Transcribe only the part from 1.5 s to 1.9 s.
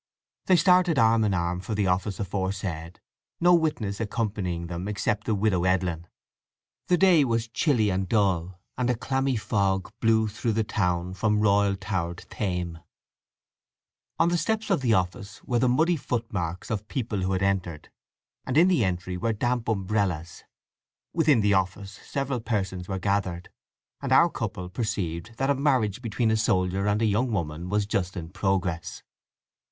for the